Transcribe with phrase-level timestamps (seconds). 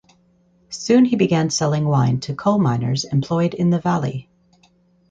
[0.71, 4.31] Soon he began selling wine to coal miners employed in the valley.